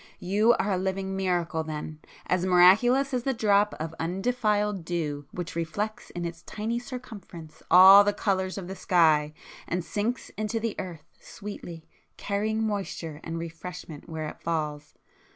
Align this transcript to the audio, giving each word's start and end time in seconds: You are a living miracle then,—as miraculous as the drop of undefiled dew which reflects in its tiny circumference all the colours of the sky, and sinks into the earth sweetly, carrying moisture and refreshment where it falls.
You 0.19 0.53
are 0.53 0.71
a 0.71 0.77
living 0.79 1.15
miracle 1.15 1.63
then,—as 1.63 2.43
miraculous 2.43 3.13
as 3.13 3.21
the 3.21 3.35
drop 3.35 3.75
of 3.79 3.93
undefiled 3.99 4.83
dew 4.83 5.27
which 5.29 5.55
reflects 5.55 6.09
in 6.09 6.25
its 6.25 6.41
tiny 6.41 6.79
circumference 6.79 7.61
all 7.69 8.03
the 8.03 8.11
colours 8.11 8.57
of 8.57 8.67
the 8.67 8.75
sky, 8.75 9.31
and 9.67 9.85
sinks 9.85 10.29
into 10.31 10.59
the 10.59 10.75
earth 10.79 11.05
sweetly, 11.19 11.87
carrying 12.17 12.63
moisture 12.65 13.21
and 13.23 13.37
refreshment 13.37 14.09
where 14.09 14.27
it 14.27 14.41
falls. 14.41 14.95